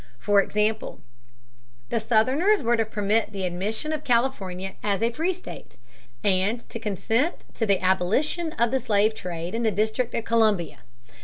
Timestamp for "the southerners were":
1.89-2.75